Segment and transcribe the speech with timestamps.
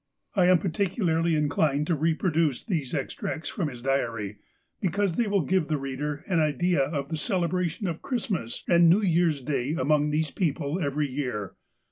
[0.33, 4.37] I am particularly inclined to reproduce these extracts from his diary,
[4.81, 9.03] because they will give the reader an idea of the celebration of Christmas and New
[9.03, 11.53] Year's Day among these people every year.